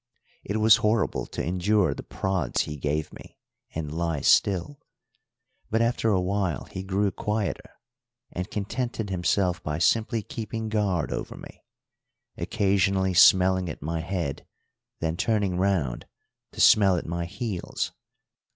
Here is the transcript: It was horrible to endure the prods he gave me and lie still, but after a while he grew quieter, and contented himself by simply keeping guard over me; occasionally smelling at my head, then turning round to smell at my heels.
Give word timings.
It 0.43 0.57
was 0.57 0.77
horrible 0.77 1.27
to 1.27 1.45
endure 1.45 1.93
the 1.93 2.01
prods 2.01 2.61
he 2.61 2.75
gave 2.75 3.13
me 3.13 3.37
and 3.75 3.95
lie 3.95 4.21
still, 4.21 4.79
but 5.69 5.79
after 5.79 6.09
a 6.09 6.19
while 6.19 6.63
he 6.63 6.81
grew 6.81 7.11
quieter, 7.11 7.75
and 8.31 8.49
contented 8.49 9.11
himself 9.11 9.61
by 9.61 9.77
simply 9.77 10.23
keeping 10.23 10.69
guard 10.69 11.11
over 11.11 11.37
me; 11.37 11.61
occasionally 12.35 13.13
smelling 13.13 13.69
at 13.69 13.83
my 13.83 13.99
head, 13.99 14.47
then 15.01 15.17
turning 15.17 15.57
round 15.57 16.07
to 16.53 16.59
smell 16.61 16.97
at 16.97 17.05
my 17.05 17.25
heels. 17.25 17.91